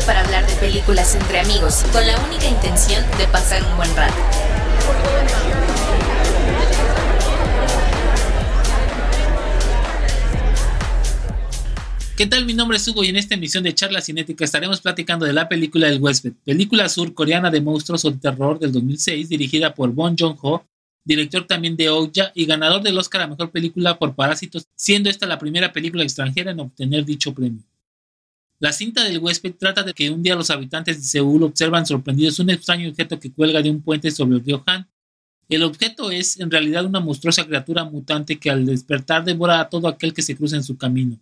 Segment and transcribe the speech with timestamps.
[0.00, 4.14] para hablar de películas entre amigos, con la única intención de pasar un buen rato.
[12.16, 12.46] ¿Qué tal?
[12.46, 15.48] Mi nombre es Hugo y en esta emisión de Charla Cinética estaremos platicando de la
[15.48, 20.16] película El Huésped, película surcoreana de monstruos o de terror del 2006 dirigida por Bong
[20.18, 20.64] Joon-ho,
[21.04, 25.26] director también de Ouya y ganador del Oscar a Mejor Película por Parásitos, siendo esta
[25.26, 27.62] la primera película extranjera en obtener dicho premio.
[28.62, 32.38] La cinta del huésped trata de que un día los habitantes de Seúl observan sorprendidos
[32.38, 34.88] un extraño objeto que cuelga de un puente sobre el río Han.
[35.48, 39.88] El objeto es en realidad una monstruosa criatura mutante que al despertar devora a todo
[39.88, 41.18] aquel que se cruza en su camino.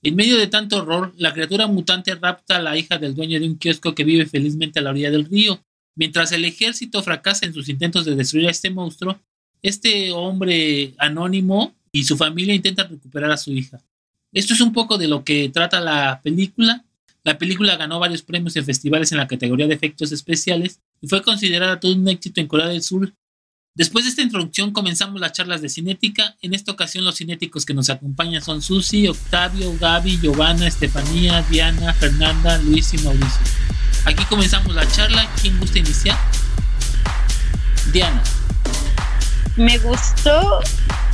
[0.00, 3.48] En medio de tanto horror, la criatura mutante rapta a la hija del dueño de
[3.48, 5.60] un kiosco que vive felizmente a la orilla del río.
[5.96, 9.20] Mientras el ejército fracasa en sus intentos de destruir a este monstruo,
[9.60, 13.82] este hombre anónimo y su familia intentan recuperar a su hija.
[14.36, 16.84] Esto es un poco de lo que trata la película.
[17.24, 21.22] La película ganó varios premios en festivales en la categoría de efectos especiales y fue
[21.22, 23.14] considerada todo un éxito en Corea del Sur
[23.74, 26.36] Después de esta introducción comenzamos las charlas de cinética.
[26.42, 31.94] En esta ocasión los cinéticos que nos acompañan son Susi, Octavio, Gaby, Giovanna, Estefanía, Diana,
[31.94, 33.40] Fernanda, Luis y Mauricio.
[34.04, 35.26] Aquí comenzamos la charla.
[35.40, 36.18] ¿Quién gusta iniciar?
[37.92, 38.22] Diana.
[39.56, 40.60] Me gustó,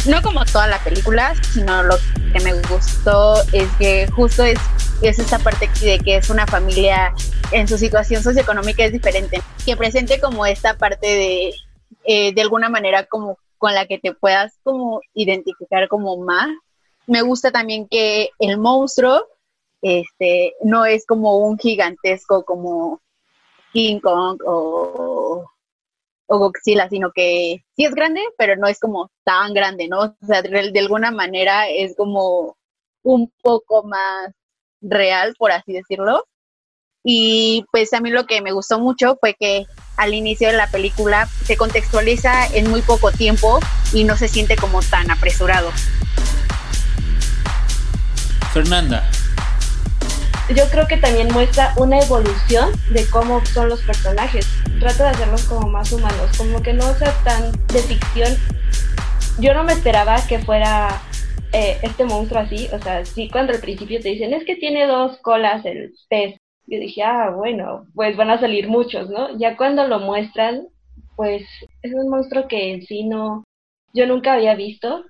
[0.06, 1.96] no como toda la película, sino lo
[2.32, 4.58] que me gustó es que justo es,
[5.02, 7.14] es esta parte de que es una familia
[7.52, 11.54] en su situación socioeconómica es diferente, que presente como esta parte de
[12.04, 16.48] eh, de alguna manera como con la que te puedas como identificar como más.
[17.06, 19.24] Me gusta también que el monstruo
[19.82, 23.00] este, no es como un gigantesco como
[23.72, 25.41] King Kong o,
[26.32, 30.00] o Godzilla, sino que sí es grande, pero no es como tan grande, ¿no?
[30.00, 32.56] O sea, de alguna manera es como
[33.02, 34.32] un poco más
[34.80, 36.24] real, por así decirlo.
[37.04, 39.66] Y pues a mí lo que me gustó mucho fue que
[39.98, 43.60] al inicio de la película se contextualiza en muy poco tiempo
[43.92, 45.70] y no se siente como tan apresurado.
[48.54, 49.10] Fernanda.
[50.54, 54.46] Yo creo que también muestra una evolución de cómo son los personajes.
[54.80, 58.36] Trata de hacerlos como más humanos, como que no sea tan de ficción.
[59.38, 61.00] Yo no me esperaba que fuera
[61.52, 64.86] eh, este monstruo así, o sea, sí cuando al principio te dicen es que tiene
[64.86, 66.36] dos colas el pez,
[66.66, 69.36] yo dije, ah, bueno, pues van a salir muchos, ¿no?
[69.38, 70.68] Ya cuando lo muestran,
[71.16, 71.46] pues
[71.82, 73.44] es un monstruo que en sí no,
[73.92, 75.04] yo nunca había visto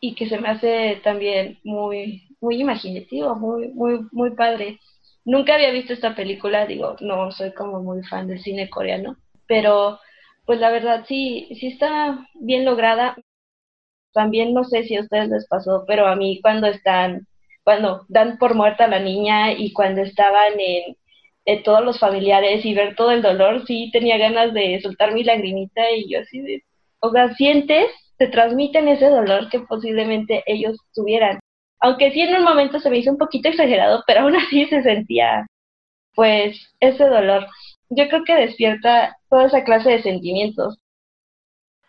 [0.00, 4.80] y que se me hace también muy, muy imaginativo, muy, muy, muy padre.
[5.24, 9.16] Nunca había visto esta película, digo, no soy como muy fan del cine coreano,
[9.46, 9.98] pero
[10.44, 13.16] pues la verdad sí, sí está bien lograda.
[14.12, 17.26] También no sé si a ustedes les pasó, pero a mí cuando están
[17.66, 20.96] cuando dan por muerta a la niña y cuando estaban en,
[21.64, 25.90] todos los familiares y ver todo el dolor, sí tenía ganas de soltar mi lagrimita
[25.90, 26.62] y yo así de,
[27.00, 27.86] o sea, sientes,
[28.18, 31.40] te transmiten ese dolor que posiblemente ellos tuvieran.
[31.80, 34.82] Aunque sí en un momento se me hizo un poquito exagerado, pero aún así se
[34.82, 35.46] sentía,
[36.14, 37.46] pues, ese dolor.
[37.90, 40.78] Yo creo que despierta toda esa clase de sentimientos.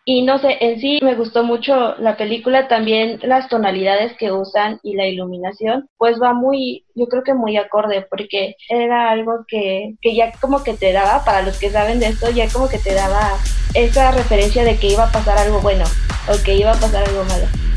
[0.04, 4.80] Y no sé, en sí me gustó mucho la película, también las tonalidades que usan
[4.82, 9.96] y la iluminación, pues va muy, yo creo que muy acorde, porque era algo que,
[10.00, 12.78] que ya como que te daba, para los que saben de esto, ya como que
[12.78, 13.36] te daba
[13.74, 15.84] esa referencia de que iba a pasar algo bueno
[16.26, 17.67] o que iba a pasar algo malo.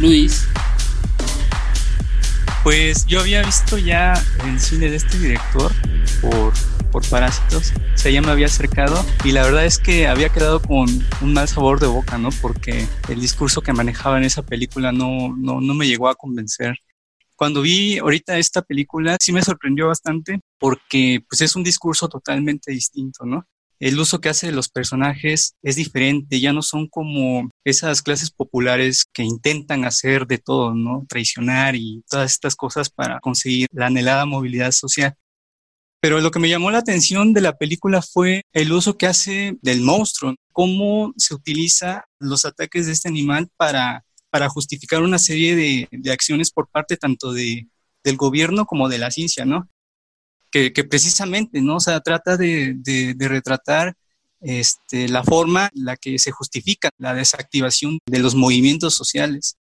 [0.00, 0.46] Luis.
[2.62, 5.72] Pues yo había visto ya el cine de este director
[6.20, 6.52] por
[6.90, 10.60] por Parásitos, o sea, ya me había acercado y la verdad es que había quedado
[10.60, 10.88] con
[11.20, 12.30] un mal sabor de boca, ¿no?
[12.42, 16.76] Porque el discurso que manejaba en esa película no, no, no me llegó a convencer.
[17.36, 22.72] Cuando vi ahorita esta película sí me sorprendió bastante porque pues es un discurso totalmente
[22.72, 23.46] distinto, ¿no?
[23.80, 28.30] El uso que hace de los personajes es diferente, ya no son como esas clases
[28.30, 31.06] populares que intentan hacer de todo, ¿no?
[31.08, 35.14] Traicionar y todas estas cosas para conseguir la anhelada movilidad social.
[36.00, 39.56] Pero lo que me llamó la atención de la película fue el uso que hace
[39.62, 45.56] del monstruo, cómo se utiliza los ataques de este animal para, para justificar una serie
[45.56, 47.66] de, de acciones por parte tanto de,
[48.04, 49.68] del gobierno como de la ciencia, ¿no?
[50.50, 51.76] Que, precisamente, ¿no?
[51.76, 53.94] O sea, trata de, retratar
[54.40, 59.56] este, la forma en la que se justifica la desactivación de los movimientos sociales.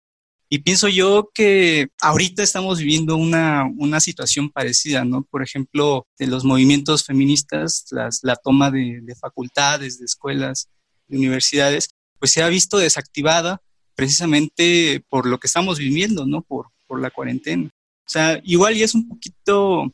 [0.51, 5.23] Y pienso yo que ahorita estamos viviendo una, una situación parecida, ¿no?
[5.23, 10.69] Por ejemplo, de los movimientos feministas, la toma de, de, facultades, de escuelas,
[11.07, 13.61] de universidades, pues se ha visto desactivada
[13.95, 16.43] precisamente por lo que estamos viviendo, ¿no?
[16.43, 17.69] Por, por la cuarentena.
[17.69, 19.93] O sea, igual y es un poquito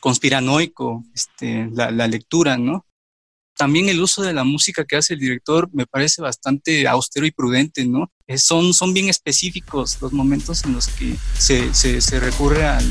[0.00, 2.86] conspiranoico este, la, lectura, ¿no?
[3.56, 7.30] También el uso de la música que hace el director me parece bastante austero y
[7.30, 8.10] prudente, ¿no?
[8.26, 12.84] Eh, son, son bien específicos los momentos en los que se, se, recurre al,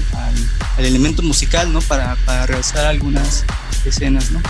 [0.77, 1.81] al, elemento musical, ¿no?
[1.81, 3.43] Para, para realizar algunas
[3.85, 4.41] escenas, ¿no?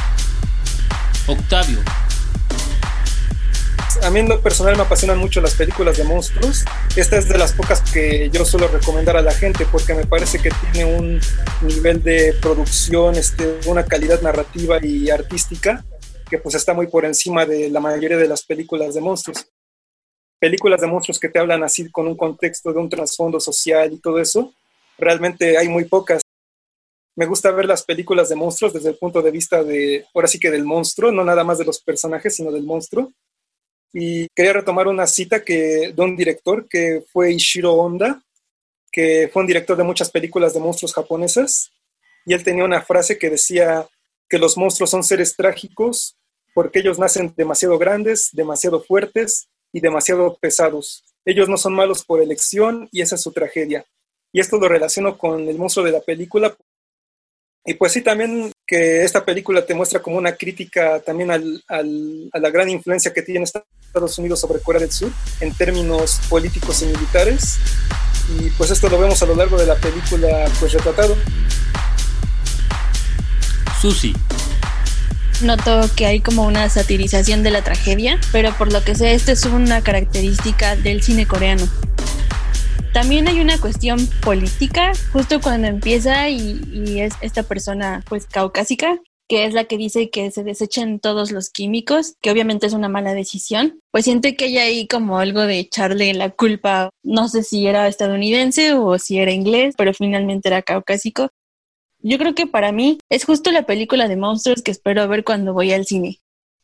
[1.27, 1.79] Octavio.
[4.03, 6.63] A mí en lo personal me apasionan mucho las películas de monstruos.
[6.95, 10.39] Esta es de las pocas que yo suelo recomendar a la gente porque me parece
[10.39, 11.19] que tiene un
[11.61, 15.83] nivel de producción, este, una calidad narrativa y artística
[16.29, 19.45] que pues está muy por encima de la mayoría de las películas de monstruos.
[20.39, 23.99] Películas de monstruos que te hablan así con un contexto de un trasfondo social y
[23.99, 24.53] todo eso,
[24.97, 26.21] realmente hay muy pocas.
[27.17, 30.39] Me gusta ver las películas de monstruos desde el punto de vista de, ahora sí
[30.39, 33.11] que del monstruo, no nada más de los personajes, sino del monstruo.
[33.93, 38.23] Y quería retomar una cita que, de un director que fue Ishiro Honda,
[38.91, 41.71] que fue un director de muchas películas de monstruos japonesas,
[42.25, 43.87] y él tenía una frase que decía
[44.29, 46.15] que los monstruos son seres trágicos
[46.53, 51.03] porque ellos nacen demasiado grandes, demasiado fuertes y demasiado pesados.
[51.25, 53.85] Ellos no son malos por elección y esa es su tragedia.
[54.33, 56.55] Y esto lo relaciono con el monstruo de la película.
[57.65, 62.39] Y pues sí, también que esta película te muestra como una crítica también al, a
[62.39, 65.11] la gran influencia que tiene Estados Unidos sobre Corea del Sur
[65.41, 67.57] en términos políticos y militares.
[68.39, 71.15] Y pues esto lo vemos a lo largo de la película pues retratado.
[73.79, 74.15] Susi,
[75.41, 79.31] Noto que hay como una satirización de la tragedia, pero por lo que sé, esta
[79.31, 81.67] es una característica del cine coreano.
[82.93, 88.99] También hay una cuestión política, justo cuando empieza y, es esta persona pues caucásica,
[89.29, 92.89] que es la que dice que se desechen todos los químicos, que obviamente es una
[92.89, 97.43] mala decisión, pues siente que hay ahí como algo de echarle la culpa, no sé
[97.43, 101.29] si era estadounidense o si era inglés, pero finalmente era caucásico,
[102.03, 105.53] yo creo que para mí es justo la película de monstruos que espero ver cuando
[105.53, 106.19] voy al cine.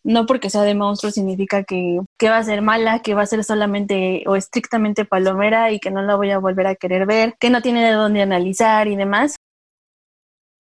[0.07, 3.25] No porque sea de monstruos significa que, que va a ser mala, que va a
[3.25, 7.36] ser solamente o estrictamente palomera y que no la voy a volver a querer ver,
[7.42, 9.36] que no tiene de dónde analizar y demás.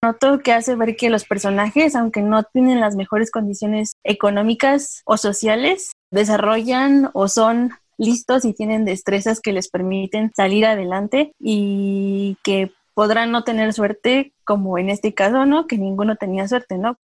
[0.03, 5.17] Noto que hace ver que los personajes, aunque no tienen las mejores condiciones económicas o
[5.17, 12.71] sociales, desarrollan o son listos y tienen destrezas que les permiten salir adelante y que
[12.93, 15.65] podrán no tener suerte, como en este caso, ¿no?
[15.65, 16.97] Que ninguno tenía suerte, ¿no?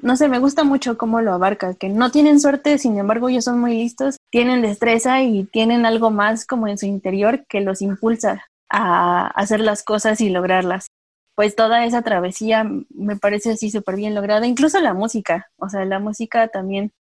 [0.00, 3.44] No sé, me gusta mucho cómo lo abarca, que no tienen suerte, sin embargo ellos
[3.44, 7.82] son muy listos, tienen destreza y tienen algo más como en su interior que los
[7.82, 10.86] impulsa a hacer las cosas y lograrlas.
[11.34, 15.84] Pues toda esa travesía me parece así súper bien lograda, incluso la música, o sea,
[15.84, 16.92] la música también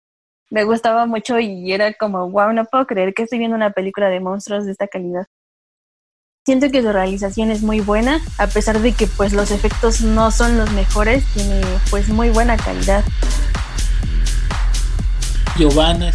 [0.50, 4.10] me gustaba mucho y era como, wow, no puedo creer que estoy viendo una película
[4.10, 5.28] de monstruos de esta calidad.
[6.48, 10.32] Siento que su realización es muy buena, a pesar de que pues los efectos no
[10.32, 11.60] son los mejores, tiene
[11.90, 13.04] pues muy buena calidad.
[15.58, 16.14] Giovanna.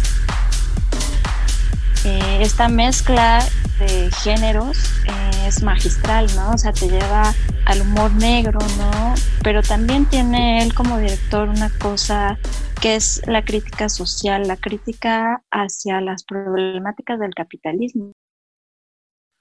[2.03, 3.45] Eh, esta mezcla
[3.77, 4.75] de géneros
[5.05, 6.49] eh, es magistral, ¿no?
[6.49, 7.35] O sea, te lleva
[7.65, 9.13] al humor negro, ¿no?
[9.43, 12.39] Pero también tiene él como director una cosa
[12.81, 18.13] que es la crítica social, la crítica hacia las problemáticas del capitalismo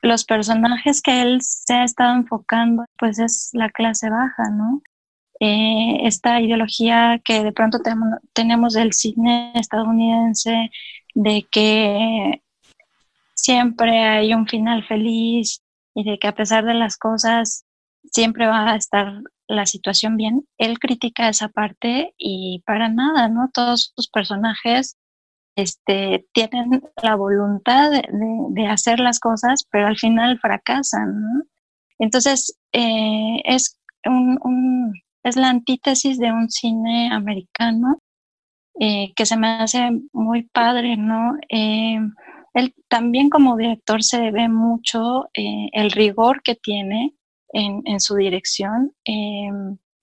[0.03, 4.83] los personajes que él se ha estado enfocando, pues es la clase baja, ¿no?
[5.41, 7.79] Eh, esta ideología que de pronto
[8.33, 10.71] tenemos, del cine estadounidense,
[11.15, 12.43] de que
[13.35, 15.63] siempre hay un final feliz
[15.95, 17.65] y de que a pesar de las cosas
[18.05, 23.51] siempre va a estar la situación bien, él critica esa parte y para nada, ¿no?
[23.53, 24.97] Todos sus personajes
[25.57, 31.45] este, tienen la voluntad de, hacer las cosas, pero al final fracasan.
[31.99, 34.93] Entonces, eh, es, un,
[35.23, 37.99] la antítesis de un cine americano
[38.81, 41.37] eh, que se me hace muy padre, ¿no?
[41.49, 41.99] Eh,
[42.55, 47.15] él también como director se ve mucho el rigor que tiene
[47.49, 48.93] en, en su dirección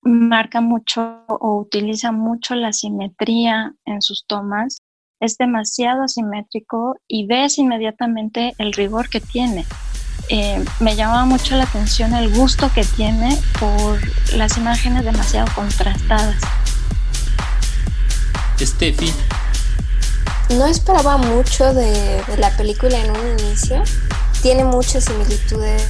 [0.01, 4.81] marca mucho o utiliza mucho la simetría en sus tomas
[5.19, 9.65] es demasiado asimétrico y ves inmediatamente el rigor que tiene.
[10.29, 13.99] Eh, me llama mucho la atención el gusto que tiene por
[14.35, 16.41] las imágenes demasiado contrastadas.
[18.59, 19.13] Steffi.
[20.55, 23.83] No esperaba mucho de, de la película en un inicio.
[24.41, 25.89] Tiene muchas similitudes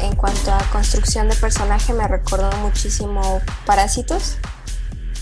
[0.00, 4.38] en cuanto a construcción de personaje, me recordó muchísimo Parásitos,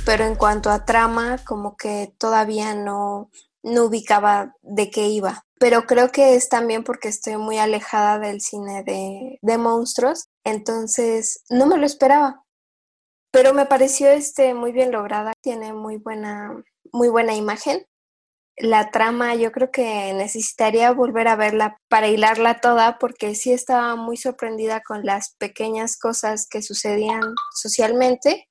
[0.05, 3.31] pero en cuanto a trama, como que todavía no,
[3.69, 5.45] no ubicaba de qué iba.
[5.61, 11.43] Pero creo que es también porque estoy muy alejada del cine de, de monstruos, entonces
[11.51, 12.45] no me lo esperaba.
[13.31, 17.85] pero me pareció este muy bien lograda, tiene muy buena, muy buena imagen.
[18.57, 23.95] La trama yo creo que necesitaría volver a verla para hilarla toda porque sí estaba
[23.97, 27.23] muy sorprendida con las pequeñas cosas que sucedían
[27.55, 28.49] socialmente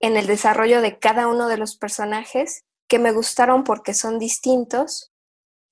[0.00, 5.12] en el desarrollo de cada uno de los personajes que me gustaron porque son distintos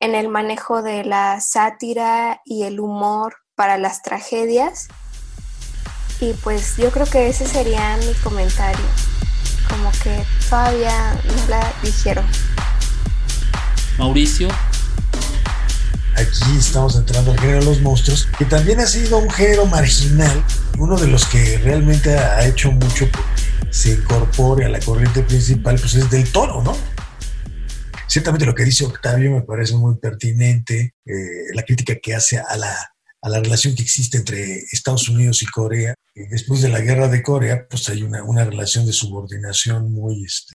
[0.01, 4.89] en el manejo de la sátira y el humor para las tragedias
[6.21, 8.85] y pues yo creo que ese sería mi comentario.
[9.69, 12.25] Como que todavía no la dijeron.
[13.99, 14.49] Mauricio.
[16.17, 20.45] Aquí estamos entrando al género de los monstruos, que también ha sido un género marginal,
[20.79, 25.77] uno de los que realmente ha hecho mucho porque se incorpore a la corriente principal,
[25.81, 26.77] pues es del toro, ¿no?
[28.07, 32.57] Ciertamente lo que dice Octavio me parece muy pertinente, eh, la crítica que hace a
[32.57, 32.95] la
[33.25, 35.95] a la relación que existe entre Estados Unidos y Corea.
[36.15, 40.53] Después de la guerra de Corea, pues hay una, una relación de subordinación muy, este,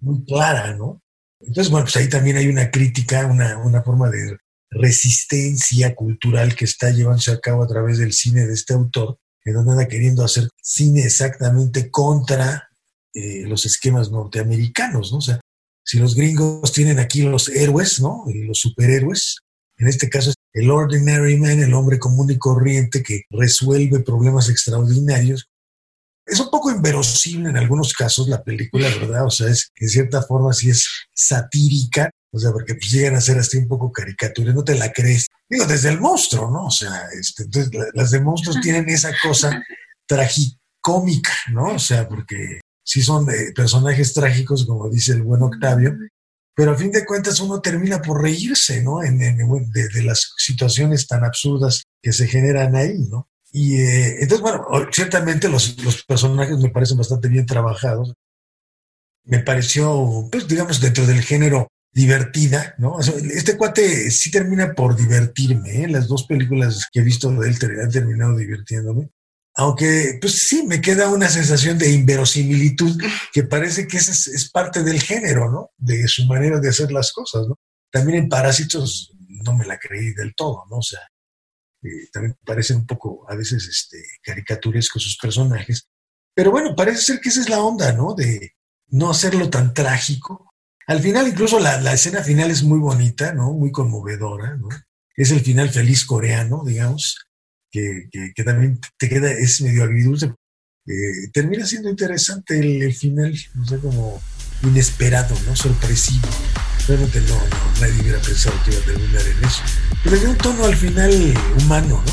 [0.00, 1.00] muy clara, ¿no?
[1.38, 4.36] Entonces, bueno, pues ahí también hay una crítica, una, una forma de
[4.70, 9.52] resistencia cultural que está llevándose a cabo a través del cine de este autor, que
[9.52, 12.68] no anda queriendo hacer cine exactamente contra
[13.14, 15.18] eh, los esquemas norteamericanos, ¿no?
[15.18, 15.40] O sea,
[15.84, 18.24] si los gringos tienen aquí los héroes, ¿no?
[18.28, 19.38] Y los superhéroes,
[19.78, 25.48] en este caso el ordinary man, el hombre común y corriente que resuelve problemas extraordinarios.
[26.26, 29.26] Es un poco inverosímil en algunos casos la película, ¿verdad?
[29.26, 33.20] O sea, es en cierta forma sí es satírica, o sea, porque pues llegan a
[33.20, 35.26] ser hasta un poco caricaturas, no te la crees.
[35.48, 36.66] Digo, desde el monstruo, ¿no?
[36.66, 39.62] O sea, este, entonces las de monstruos tienen esa cosa
[40.06, 41.74] tragicómica, ¿no?
[41.74, 45.96] O sea, porque sí son de personajes trágicos, como dice el buen Octavio,
[46.54, 49.02] pero a fin de cuentas uno termina por reírse, ¿no?
[49.02, 53.28] En, de, las situaciones tan absurdas que se generan ahí, ¿no?
[53.52, 58.14] Y eh, entonces, bueno, ciertamente los, los, personajes me parecen bastante bien trabajados.
[59.24, 62.98] Me pareció, pues digamos, dentro del género divertida, ¿no?
[63.00, 65.88] Este cuate sí termina por divertirme, ¿eh?
[65.88, 69.10] Las dos películas que he visto de él han terminado divirtiéndome.
[69.54, 73.00] Aunque, pues sí, me queda una sensación de inverosimilitud
[73.32, 75.70] que parece que es, es parte del género, ¿no?
[75.76, 77.58] De su manera de hacer las cosas, ¿no?
[77.90, 80.78] También en Parásitos no me la creí del todo, ¿no?
[80.78, 81.00] O sea,
[81.82, 85.88] eh, también parecen un poco a veces este, caricaturescos sus personajes.
[86.34, 88.14] Pero bueno, parece ser que esa es la onda, ¿no?
[88.14, 88.52] De
[88.88, 90.50] no hacerlo tan trágico.
[90.86, 93.52] Al final, incluso la, la escena final es muy bonita, ¿no?
[93.52, 94.68] Muy conmovedora, ¿no?
[95.14, 97.18] Es el final feliz coreano, digamos
[97.72, 100.32] que, que, también te queda, es medio agridulce.
[100.86, 104.22] Eh, termina siendo interesante el, final, no sé, como
[104.62, 105.56] inesperado, ¿no?
[105.56, 106.28] Sorpresivo.
[106.86, 109.62] Realmente no, no, nadie hubiera pensado que iba a terminar en eso.
[110.04, 112.12] Pero le un tono al final humano, ¿no?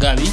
[0.00, 0.30] Gaby.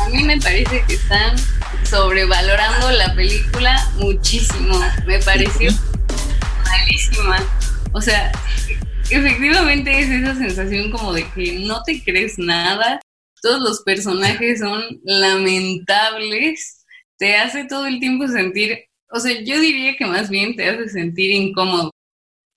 [0.00, 1.36] A mí me parece que están
[1.84, 4.80] sobrevalorando la película muchísimo.
[5.06, 5.72] Me pareció
[6.64, 7.38] malísima.
[7.92, 8.30] O sea,
[9.12, 13.00] efectivamente es esa sensación como de que no te crees nada,
[13.40, 16.84] todos los personajes son lamentables,
[17.18, 18.78] te hace todo el tiempo sentir,
[19.10, 21.90] o sea, yo diría que más bien te hace sentir incómodo.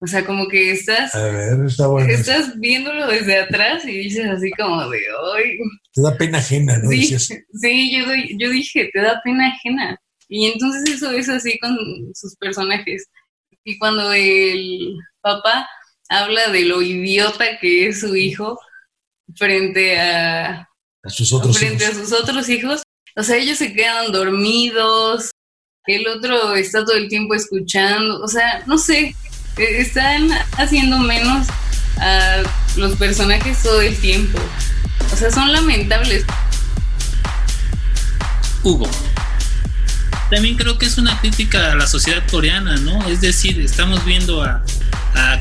[0.01, 1.13] O sea, como que estás,
[2.09, 5.57] estás viéndolo desde atrás y dices así como de, hoy
[5.93, 6.89] Te da pena ajena, ¿no?
[6.89, 8.05] Sí, sí yo,
[8.38, 9.97] yo dije, te da pena ajena.
[10.27, 11.77] Y entonces eso es así con
[12.13, 13.07] sus personajes.
[13.63, 15.67] Y cuando el papá
[16.09, 18.59] habla de lo idiota que es su hijo
[19.35, 20.69] frente a,
[21.05, 21.97] sus otros frente hijos.
[21.97, 22.83] a sus otros hijos.
[23.15, 25.31] O sea, ellos se quedan dormidos,
[25.88, 29.15] el otro está todo el tiempo escuchando, o sea, no sé,
[29.57, 31.47] e, están haciendo menos
[31.97, 32.43] a
[32.75, 34.39] los personajes todo el tiempo.
[35.13, 36.25] O sea, son lamentables.
[38.63, 38.89] Hugo.
[40.29, 43.07] También creo que es una crítica a la sociedad coreana, ¿no?
[43.07, 44.63] Es decir, estamos viendo a,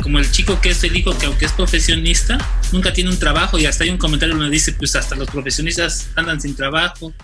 [0.03, 2.39] como el chico que es el hijo que aunque es profesionista,
[2.73, 6.11] nunca tiene un trabajo y hasta hay un comentario donde dice, pues hasta los profesionistas
[6.15, 7.15] andan sin trabajo,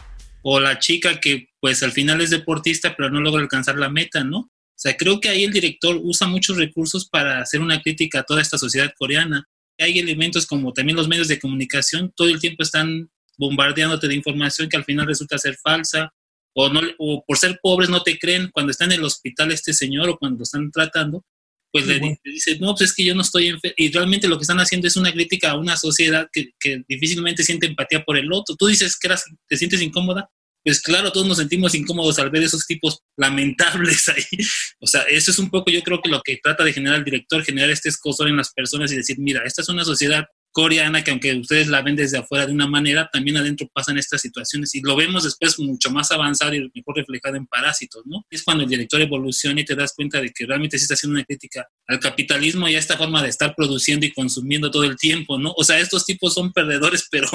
[0.42, 4.24] o la chica que pues al final es deportista pero no logra alcanzar la meta,
[4.24, 4.38] ¿no?
[4.38, 8.22] O sea, creo que ahí el director usa muchos recursos para hacer una crítica a
[8.22, 9.44] toda esta sociedad coreana.
[9.78, 14.68] Hay elementos como también los medios de comunicación, todo el tiempo están bombardeándote de información
[14.70, 16.12] que al final resulta ser falsa,
[16.54, 19.74] o, no, o por ser pobres no te creen cuando está en el hospital este
[19.74, 21.24] señor o cuando están tratando,
[21.72, 23.74] pues le, dice, no, pues es que yo no estoy enfermo.
[23.76, 27.42] Y realmente lo que están haciendo es una crítica a una sociedad que, que difícilmente
[27.42, 28.56] siente empatía por el otro.
[28.56, 30.28] Tú dices que eras, te sientes incómoda.
[30.64, 34.44] Pues claro, todos nos sentimos incómodos al ver esos tipos lamentables ahí.
[34.80, 37.04] O sea, eso es un poco, yo creo que lo que trata de generar el
[37.04, 41.04] director, generar este escosor en las personas y decir, mira, esta es una sociedad coreana
[41.04, 44.74] que aunque ustedes la ven desde afuera de una manera, también adentro pasan estas situaciones
[44.74, 48.24] y lo vemos después mucho más avanzado y mejor reflejado en Parásitos, ¿no?
[48.30, 51.16] Es cuando el director evoluciona y te das cuenta de que realmente sí está haciendo
[51.16, 54.96] una crítica al capitalismo y a esta forma de estar produciendo y consumiendo todo el
[54.96, 55.52] tiempo, ¿no?
[55.56, 57.28] O sea, estos tipos son perdedores, pero,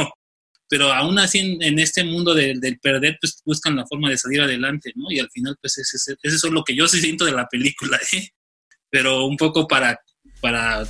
[0.67, 4.91] pero aún así en, este mundo del perder, pues buscan la forma de salir adelante,
[4.95, 5.11] ¿no?
[5.11, 8.29] Y al final, pues ese, es lo que yo siento de la película, ¿eh?
[8.89, 9.99] Pero un poco para,
[10.41, 10.85] para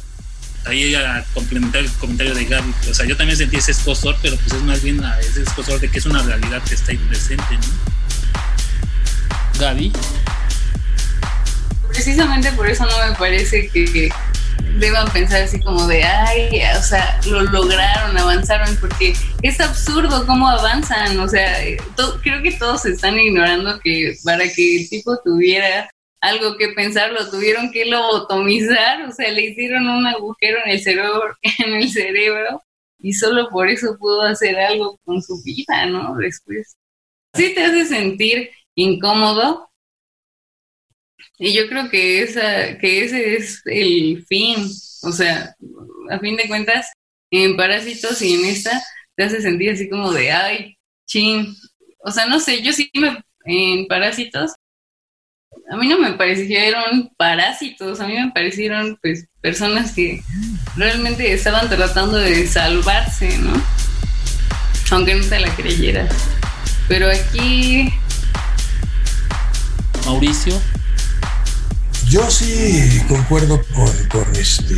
[0.65, 2.73] ahí a complementar el comentario de Gaby.
[2.89, 5.89] O sea, yo también sentí ese escosor, pero pues es más bien ese escosor de
[5.89, 7.95] que es una realidad que está ahí presente, ¿no?
[9.59, 9.93] Gaby.
[11.89, 14.09] Precisamente por eso no me parece que
[14.79, 20.49] deban pensar así como de, ay, o sea, lo lograron, avanzaron, porque es absurdo cómo
[20.49, 21.57] avanzan, o sea,
[22.21, 25.89] creo que todos están ignorando que para que el tipo tuviera
[26.27, 30.81] algo que pensar, lo tuvieron que lobotomizar, o sea, le hicieron un agujero en el
[30.81, 32.61] cerebro, en el cerebro
[32.99, 36.15] y solo por eso pudo hacer algo con su vida, ¿no?
[36.15, 36.75] Después.
[37.35, 39.69] Sí te hace sentir incómodo.
[41.37, 44.55] Y yo creo que esa, que ese es el fin.
[45.03, 45.55] O sea,
[46.09, 46.91] a fin de cuentas,
[47.29, 48.81] en Parásitos y en esta
[49.15, 51.55] te hace sentir así como de ay, chin.
[51.99, 54.54] O sea, no sé, yo sí me en Parásitos
[55.69, 60.21] a mí no me parecieron parásitos, a mí me parecieron pues personas que
[60.75, 63.53] realmente estaban tratando de salvarse, ¿no?
[64.91, 66.13] Aunque no te la creyeras.
[66.87, 67.91] Pero aquí...
[70.05, 70.61] Mauricio.
[72.07, 74.75] Yo sí concuerdo con, este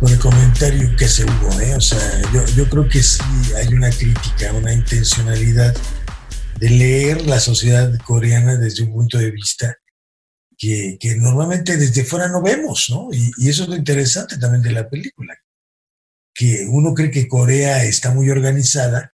[0.00, 1.76] con el comentario que se hubo, ¿eh?
[1.76, 2.00] O sea,
[2.32, 3.22] yo, yo creo que sí
[3.56, 5.72] hay una crítica, una intencionalidad
[6.58, 9.78] de leer la sociedad coreana desde un punto de vista
[10.98, 13.08] que, normalmente desde fuera no vemos, ¿no?
[13.12, 15.36] Y, eso es lo interesante también de la película,
[16.34, 19.12] que uno cree que Corea está muy organizada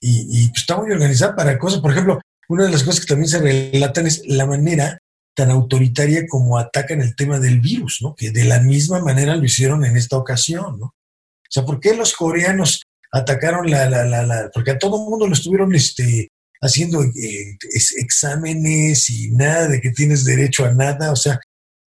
[0.00, 3.28] y, pues, está muy organizada para cosas, por ejemplo, una de las cosas que también
[3.28, 4.98] se relatan es la manera
[5.34, 8.14] tan autoritaria como atacan el tema del virus, ¿no?
[8.14, 10.86] Que de la misma manera lo hicieron en esta ocasión, ¿no?
[10.86, 15.26] O sea, ¿por qué los coreanos atacaron la, la, la, porque a todo el mundo
[15.26, 16.28] lo estuvieron este,
[16.64, 17.58] haciendo eh,
[17.98, 21.38] exámenes y nada de que tienes derecho a nada, o sea,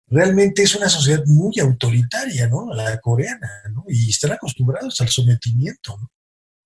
[0.07, 2.73] realmente es una sociedad muy autoritaria, ¿no?
[2.73, 3.85] La coreana, ¿no?
[3.87, 6.11] Y están acostumbrados al sometimiento, ¿no?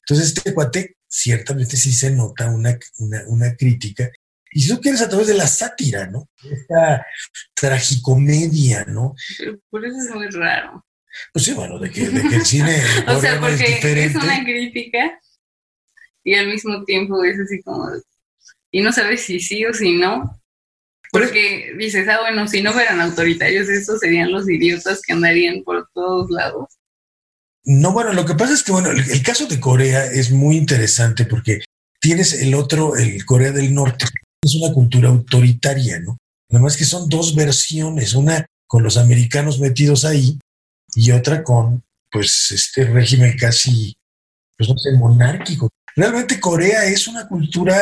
[0.01, 2.77] Entonces, este cuate ciertamente sí se nota una,
[3.27, 4.09] una, crítica.
[4.51, 6.27] Y si tú quieres, a través de la sátira, ¿no?
[6.43, 7.05] Esta
[7.53, 9.13] tragicomedia, ¿no?
[9.69, 10.83] por eso es muy raro.
[11.31, 12.81] Pues sí, bueno, de que, el cine.
[13.07, 15.19] o sea, porque es una crítica
[16.23, 17.87] y al mismo tiempo es así como,
[18.71, 20.39] y no sabes si sí o si no,
[21.11, 25.89] porque dices, ah, bueno, si no fueran autoritarios, estos serían los idiotas que andarían por
[25.93, 26.67] todos lados.
[27.65, 31.25] No, bueno, lo que pasa es que, bueno, el, caso de Corea es muy interesante
[31.25, 31.61] porque
[31.99, 34.05] tienes el otro, el Corea del Norte,
[34.41, 36.17] es una cultura autoritaria, ¿no?
[36.49, 40.39] Nada más que son dos versiones, una con los americanos metidos ahí
[40.95, 43.95] y otra con, pues, este régimen casi,
[44.57, 45.69] pues no sé, monárquico.
[45.95, 47.79] Realmente Corea es una cultura,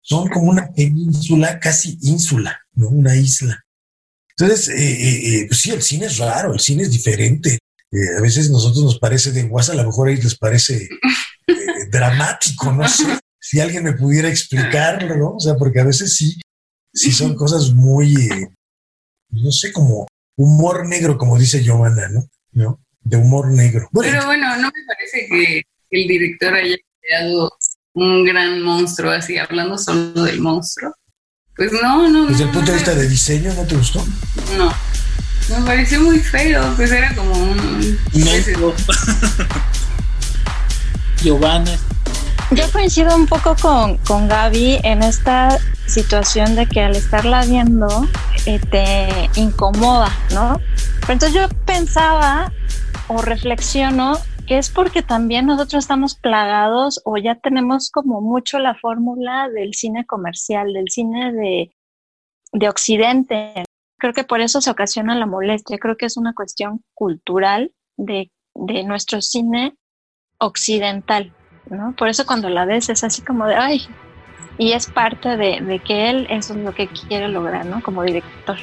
[0.00, 2.88] son como una península, casi ínsula, ¿no?
[2.88, 3.64] Una isla.
[4.40, 7.58] Entonces, eh, eh, eh, pues sí, el cine es raro, el cine es diferente.
[8.18, 10.88] a veces nosotros nos parece de WhatsApp, a lo mejor a ellos les parece
[11.90, 13.18] dramático, no sé.
[13.38, 15.34] Si alguien me pudiera explicarlo, ¿no?
[15.36, 16.40] O sea, porque a veces sí,
[16.92, 18.14] sí son cosas muy,
[19.30, 22.08] no sé, como humor negro, como dice Giovanna,
[22.52, 22.80] ¿no?
[23.00, 23.88] De humor negro.
[23.92, 26.76] Pero bueno, no me parece que el director haya
[27.10, 27.52] creado
[27.94, 30.94] un gran monstruo, así hablando solo del monstruo.
[31.56, 32.26] Pues no, no.
[32.26, 34.06] Desde el punto de vista de diseño, ¿no te gustó?
[34.56, 34.72] No.
[35.48, 37.98] Me pareció muy feo, pues era como un.
[41.22, 41.72] Giovanna.
[42.52, 48.08] Yo coincido un poco con, con Gaby en esta situación de que al estarla viendo
[48.46, 50.60] eh, te incomoda, ¿no?
[51.00, 52.52] Pero entonces yo pensaba
[53.08, 54.18] o reflexiono
[54.58, 60.06] es porque también nosotros estamos plagados o ya tenemos como mucho la fórmula del cine
[60.06, 61.74] comercial, del cine de,
[62.52, 63.64] de Occidente.
[63.98, 65.78] Creo que por eso se ocasiona la molestia.
[65.78, 69.76] Creo que es una cuestión cultural de, de nuestro cine
[70.38, 71.32] occidental,
[71.68, 71.94] ¿no?
[71.96, 73.82] Por eso cuando la ves es así como de, ay,
[74.58, 77.82] y es parte de, de que él eso es lo que quiere lograr, ¿no?
[77.82, 78.56] Como director.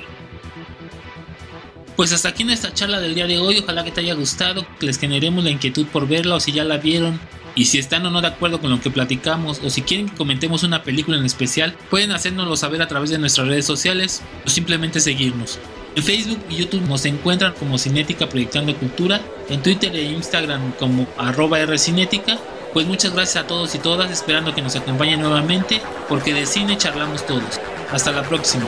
[1.97, 3.57] Pues hasta aquí nuestra charla del día de hoy.
[3.57, 6.63] Ojalá que te haya gustado, que les generemos la inquietud por verla o si ya
[6.63, 7.19] la vieron.
[7.55, 10.15] Y si están o no de acuerdo con lo que platicamos o si quieren que
[10.15, 14.49] comentemos una película en especial, pueden hacérnoslo saber a través de nuestras redes sociales o
[14.51, 15.57] simplemente seguirnos.
[15.95, 21.07] En Facebook y YouTube nos encuentran como Cinética Proyectando Cultura, en Twitter e Instagram como
[21.17, 22.37] arroba Rcinética.
[22.73, 26.77] Pues muchas gracias a todos y todas, esperando que nos acompañen nuevamente, porque de cine
[26.77, 27.59] charlamos todos.
[27.91, 28.67] Hasta la próxima.